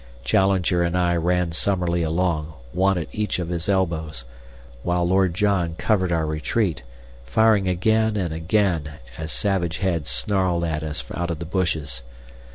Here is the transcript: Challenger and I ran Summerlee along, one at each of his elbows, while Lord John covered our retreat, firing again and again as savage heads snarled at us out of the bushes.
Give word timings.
Challenger 0.23 0.81
and 0.81 0.97
I 0.97 1.15
ran 1.15 1.51
Summerlee 1.51 2.01
along, 2.01 2.53
one 2.73 2.97
at 2.97 3.07
each 3.11 3.37
of 3.37 3.49
his 3.49 3.69
elbows, 3.69 4.25
while 4.81 5.07
Lord 5.07 5.35
John 5.35 5.75
covered 5.75 6.11
our 6.11 6.25
retreat, 6.25 6.81
firing 7.23 7.67
again 7.67 8.17
and 8.17 8.33
again 8.33 8.93
as 9.19 9.31
savage 9.31 9.77
heads 9.77 10.09
snarled 10.09 10.63
at 10.63 10.81
us 10.81 11.03
out 11.13 11.29
of 11.29 11.37
the 11.37 11.45
bushes. 11.45 12.01